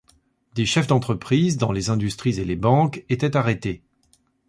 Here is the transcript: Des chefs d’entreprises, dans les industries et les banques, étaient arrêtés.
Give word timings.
Des 0.55 0.65
chefs 0.65 0.87
d’entreprises, 0.87 1.57
dans 1.59 1.71
les 1.71 1.91
industries 1.91 2.39
et 2.39 2.43
les 2.43 2.55
banques, 2.55 3.05
étaient 3.09 3.37
arrêtés. 3.37 3.83